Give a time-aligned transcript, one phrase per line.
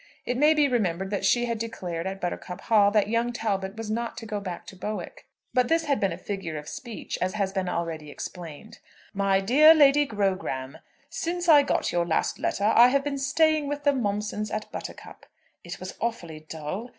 [0.25, 3.91] It may be remembered that she had declared at Buttercup Hall that young Talbot was
[3.91, 5.27] not to go back to Bowick.
[5.53, 8.79] But this had been a figure of speech, as has been already explained:
[9.13, 10.79] "MY DEAR LADY GROGRAM,
[11.11, 15.27] Since I got your last letter I have been staying with the Momsons at Buttercup.
[15.63, 16.89] It was awfully dull.